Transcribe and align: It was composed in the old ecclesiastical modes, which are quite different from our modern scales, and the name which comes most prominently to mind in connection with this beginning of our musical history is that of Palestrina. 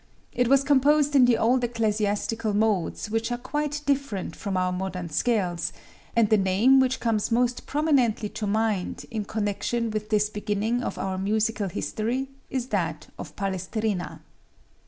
It 0.31 0.47
was 0.47 0.63
composed 0.63 1.15
in 1.15 1.25
the 1.25 1.37
old 1.37 1.63
ecclesiastical 1.63 2.55
modes, 2.55 3.11
which 3.11 3.31
are 3.31 3.37
quite 3.37 3.83
different 3.85 4.35
from 4.35 4.57
our 4.57 4.71
modern 4.71 5.11
scales, 5.11 5.71
and 6.15 6.27
the 6.27 6.39
name 6.39 6.79
which 6.79 6.99
comes 6.99 7.31
most 7.31 7.67
prominently 7.67 8.27
to 8.29 8.47
mind 8.47 9.05
in 9.11 9.25
connection 9.25 9.91
with 9.91 10.09
this 10.09 10.27
beginning 10.27 10.81
of 10.81 10.97
our 10.97 11.19
musical 11.19 11.69
history 11.69 12.29
is 12.49 12.69
that 12.69 13.09
of 13.19 13.35
Palestrina. 13.35 14.21